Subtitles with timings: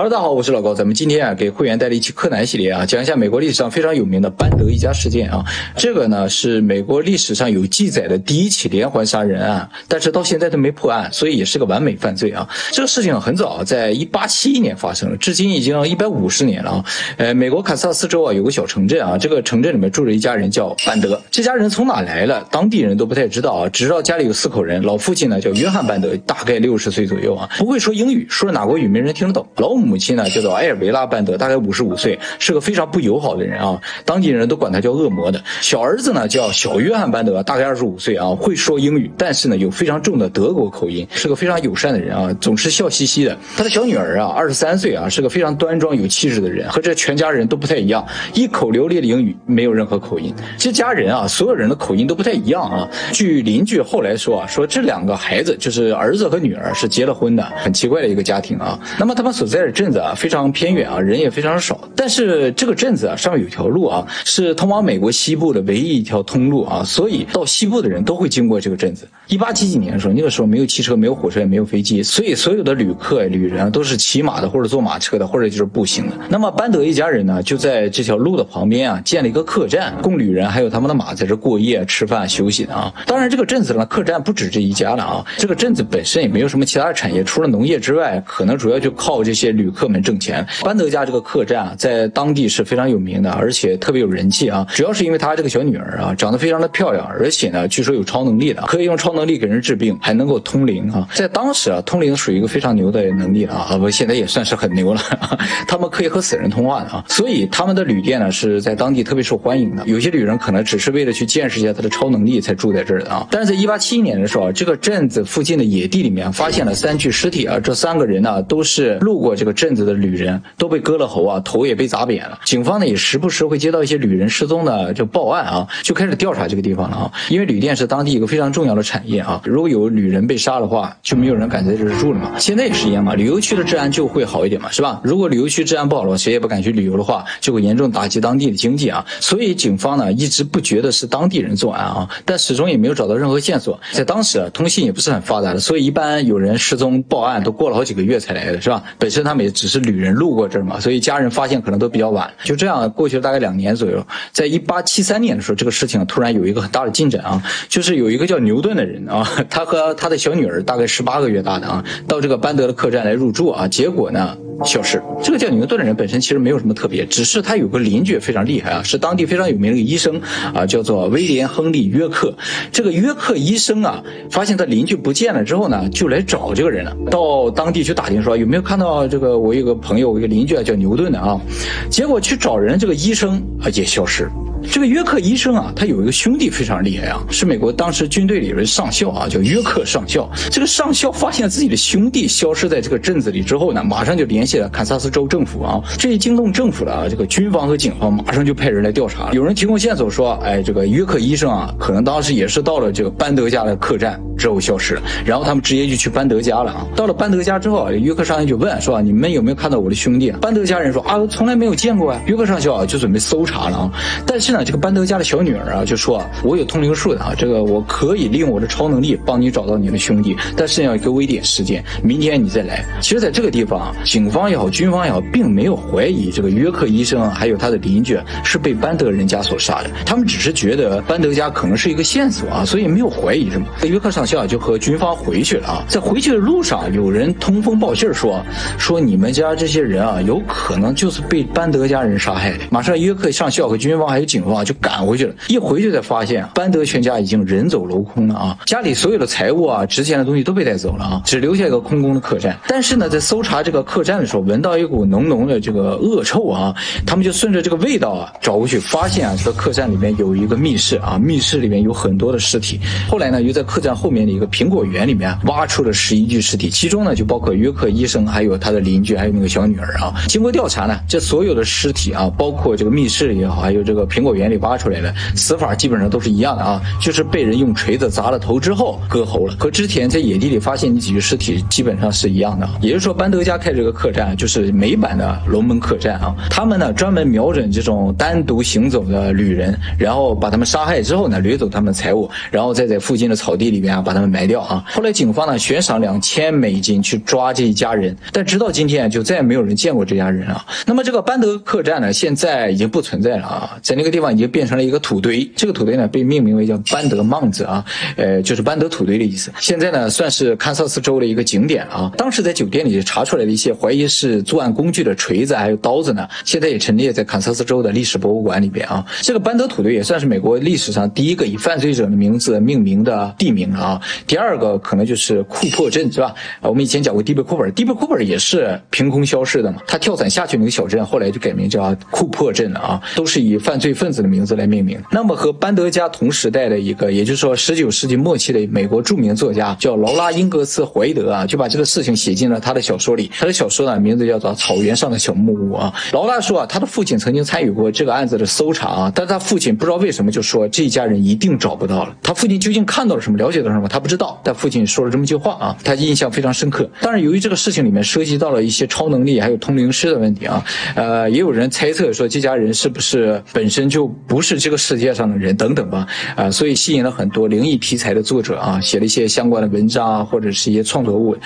[0.00, 0.72] Hello，大家好，我是老高。
[0.72, 5.44] 咱们今天啊，给会员带来一期柯南系列啊，讲一下美国历史上非常有名的班德一家事件啊。
[5.76, 12.48] 这个呢是美国历史上有记载的第一起连环杀人案，但是到现在都没破案，所以也是个完美犯罪啊。
[12.70, 16.84] 这个事情很早，在一八七一年发生，至今已经一百五十年了啊。
[17.16, 21.20] 呃，美国堪萨斯州啊有个小城镇啊，这个城镇里面住着一家人叫班德。
[21.28, 22.46] 这家人从哪来了？
[22.52, 29.44] 当地人都不太知道啊，只知道家里有四口人，老父亲呢叫约翰班德，大概六十岁左右啊，不会说英语，说哪国语没人听得懂。
[29.56, 29.87] 老母。
[29.88, 35.42] 母亲呢叫做埃尔维拉·班德，大概五十五岁，是个非常不友好的人啊，当地人都管他叫恶魔的。
[35.62, 43.34] 小儿子呢叫小约翰·班德，大概二十五岁啊，会说英语，但是呢有非常重的德国口音，是个非常友善的人啊，总是笑嘻嘻的。
[43.56, 50.34] 他的小女儿啊，二十三岁啊，是个非常端庄有气质的人，和这全家人都不太一样，一口流利的英语，没有任何口音。
[50.58, 52.86] 这家人啊，所有人的口音都不太一样啊。
[53.12, 58.78] 据邻居后来说啊，说这两个孩子就是儿子和女儿是结了婚的，很奇怪的一个家庭啊。
[58.98, 59.72] 那么他们所在的。
[59.78, 61.88] 镇子啊非常偏远啊，人也非常少。
[61.94, 69.06] 但是这个镇子啊上面有条路啊，是通往美国西部的唯一一条通路啊，所以到西部的人都会经过这个镇子。
[69.28, 76.16] 一八几几年的时候，那个时候没有汽车，没有火车，也没有飞机，所以所有的旅客、旅人都是骑马的，或者坐马车的，或者就是步行的。
[76.28, 82.92] 那么班德一家人呢，就在这条路的旁边啊，建了一个客栈，供旅人还有他们的马在这过夜、吃饭、休息的啊。
[83.06, 85.24] 当然，这个镇子呢，客栈不止这一家了啊。
[85.36, 89.68] 这个镇子本身也没有什么其他的产业，除了农业之外，可能主要就靠这些旅。
[89.78, 94.66] 客们挣钱，班德家这个客栈啊，在当地是非常有名的，而且特别有人气啊。
[94.74, 101.06] 主要是因为他这个小女儿啊，长得非常的漂亮，而且呢，据说有超能力的，可以用超能能力给人治病，还能够通灵啊。
[101.14, 105.00] 在当时啊，通灵属于一个非常牛的能力了啊，不，现在也算是很牛了。
[105.68, 109.84] 他们可以和死人通话的啊，所以他们的旅店呢是在当地特别受欢迎的。
[109.86, 113.26] 有些旅人可能只是为了去见识一下他的超能力才住在这儿的啊。
[113.30, 119.48] 但是在一八七一年的时候啊，这个镇子附近的野地里面发现了三具尸体啊，这三个人呢都是路过这个。
[119.58, 122.38] 镇子的旅人都被割了喉啊，头也被砸扁了。
[122.44, 127.12] 警方呢也时不时会接到一些旅人失踪的就报案啊，就开始调查这个地方了啊。
[127.28, 132.32] 因为旅店是当地一个非常重要的产啊，如果有旅人被杀的话，就没有人敢在这儿住了嘛。
[132.38, 135.00] 现在也是一样嘛，旅游区的治安就会好一点嘛，是吧？
[135.04, 139.04] 如果旅游区治安不好了，谁也不敢去旅游的话，就会严重打击当地的经济啊。
[139.20, 143.78] 所以警方呢一直不觉得是当地人作案啊，但始终也没有找到任何线索。
[143.92, 148.82] 在当时啊，通信也不是很发达的，所以一般有人失踪报案都过了好几个月才来的，是吧？
[148.98, 149.52] 本身他们也。
[149.58, 152.32] 只是旅人路过这儿嘛，所以家人发现可能都比较晚。
[152.44, 164.36] 就这样过去了大概两年左右，在一八七三年的时候，这个事情突然有一个很大的进展啊，就是有一个叫牛顿的人啊，他和他的小女儿大概十八个月大的啊，到这个班德的客栈来入住啊，结果呢？
[164.64, 165.00] 消失。
[165.22, 170.20] 这个叫牛顿的人本身其实没有什么特别，只是他有个邻居非常厉害啊，是当地非常有名的一个医生
[170.52, 172.34] 啊，叫做威廉·亨利·约克。
[172.72, 181.40] 这个约克医生啊，发现他邻居不见了之后呢，就来找这个人了，到当地去打听说有没有看到这个我有个朋友，我一个邻居啊叫牛顿的啊，
[181.88, 184.28] 结果去找人，这个医生啊也消失。
[184.70, 190.28] 这个约克医生啊，他有一个兄弟非常厉害啊，是美国当时军队里的上校啊，叫约克上校。
[190.50, 199.32] 这个上校发现自己的兄弟消失在这个镇子里之后呢，马上就联系了堪萨斯州政府啊，这一惊动政府了啊，这个军方和警方马上就派人来调查。
[199.32, 206.86] 有人提供线索说，哎，这个约克医生啊，可能当时也是到了这个班德家的客栈之后消失了，然后他们直接就去班德家了啊。
[206.94, 210.30] 到了班德家之后，约克上校就问说，你们有没有看到我的兄弟？
[210.32, 212.20] 班德家人说啊，从来没有见过啊。
[212.26, 213.90] 约克上校啊就准备搜查了啊，
[214.26, 214.52] 但是。
[214.52, 222.84] 呢这个班德家的小女儿啊，就说啊我有通灵术的啊，这个我可以利用我的超能力帮你找到你的兄弟，但是要给我一点时间，明天你再来。
[223.00, 233.66] 其实，在这个地方，警方也好，军方也好，并没有怀疑这个约克医生还有他的邻居是被班德人家所杀的，他们只是觉得班德家可能是一个线索啊，所以没有怀疑什么。
[233.84, 238.42] 约克上校就和军方回去了啊，在回去的路上，有人通风报信说，
[238.78, 242.64] 说你们家这些人啊，有可能就是被班德家人杀害的。
[242.70, 244.47] 马上，约克上校和军方还有警。
[244.48, 248.58] 警方就赶回去了，一回去才发现班德全家已经人走楼空了啊！
[248.64, 252.58] 家里所有的财物啊、值钱的东西都被带走了啊，只留下一个空空的客栈。
[252.66, 256.74] 但是呢，在搜查这个客栈的时候，闻到一股浓浓的这个恶臭啊，
[257.04, 262.80] 他们就顺着这个味道啊找过去，发现啊这个客栈里面有一个密室啊，密室里面有很多的尸体。
[263.10, 270.14] 后来呢，又在客栈后面的一个苹果园里面挖出了十一具尸体，其中呢就包括约克医生，还有他的邻居，还有那个小女儿啊。
[270.26, 274.28] 经过调查呢，这所有的尸体啊，包括这个密室也好，还有这个苹果。
[274.28, 282.68] 果园里挖出来的，死法基本上都是一样的啊，就是被人用锤子砸了头之后割喉了，和之前在野地里发现的几具尸体基本上是一样的。
[282.80, 294.84] 也就是说，班德家开这个客栈就是美版的龙门客栈啊，他们呢专门瞄准这种单独行走的旅人，然后把他们杀害之后呢，掠走他们的财物，然后再在附近的草地里边啊把他们埋掉啊。
[294.92, 300.64] 后来警方呢悬赏两千美金去抓这一家人，但直到今天就再也没有人见过这家人啊。
[300.86, 305.48] 那么这个班德客栈呢，现在已经不存在了啊，在那个地地方已经变成了一个土堆。
[305.54, 307.84] 这个土堆呢被命名为叫班德莽子啊，
[308.16, 309.52] 呃，就是班德土堆的意思。
[309.60, 312.10] 现在呢算是堪萨斯州的一个景点啊。
[312.18, 319.06] 当时在酒店里查出来的一些怀疑是作案工具的锤子还有刀子呢，现在也陈列在堪萨斯州的历史博物馆里边啊。
[319.22, 324.00] 这个班德土堆也算是美国历史上第一个以犯罪者的名字命名的地名啊。
[324.26, 326.34] 第二个可能就是库珀镇是吧？
[326.62, 329.80] 我们以前讲过迪贝库珀，迪贝库珀也是凭空消失的嘛。
[329.86, 335.00] 他跳伞下去那个小镇后来就改名叫库珀镇了啊，都是以犯罪分子的名字来命名。
[335.10, 343.30] 那么和班德加同时代的一个，也就是说十九世纪末期的美国著名作家叫劳拉·英格斯·怀德啊，就把这个事情写进了他的小说里。
[343.38, 345.92] 他的小说呢名字叫做《草原上的小木屋》啊。
[346.12, 352.16] 劳拉说啊，他的父亲曾经参与过这个案子的搜查啊，但他父亲不知道为什么就说这一家人一定找不到了。
[352.22, 354.40] 他父亲究竟看到了什么，了解到什么，他不知道。
[354.44, 356.88] 但父亲说了这么句话啊，他印象非常深刻。
[357.00, 360.64] 但是，由于这个事情里面涉及到了一些超能力还有通灵师的问题啊，
[360.94, 366.06] 呃，也有人猜测说这家人是不是本身就就不是这个世界上的人等等吧，
[366.36, 371.36] 啊，所以吸引了很多灵异题材的作者啊，写了一些相关的文章啊，或者是一些创作物。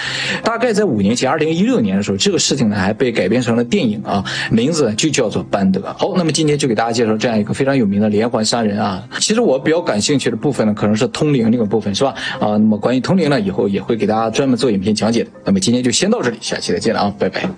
[0.45, 5.81] 大概在五年前，二零一六年的时候，这个事情呢还被改编成了电影啊，名字就叫做班德。
[5.97, 9.03] 好，那么今天就给大家介绍这样一个非常有名的连环杀人啊。
[9.19, 12.15] 其实我比较感兴趣的部分呢，可能是通灵这个部分，是吧？
[12.39, 15.31] 啊，那么关于通灵呢，以后也会给大家专门做影片讲解的。
[15.47, 17.49] 那么今天就先到这里，下期再见了啊，拜拜。